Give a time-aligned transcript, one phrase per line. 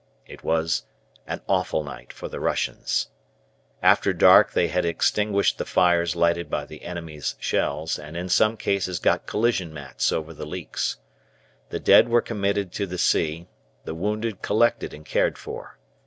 [0.25, 0.87] It was
[1.27, 3.09] an awful night for the Russians.
[3.83, 8.57] After dark they had extinguished the fires lighted by the enemy's shells, and in some
[8.57, 10.97] cases got collision mats over the leaks.
[11.69, 13.47] The dead were committed to the sea,
[13.83, 15.77] the wounded collected and cared for.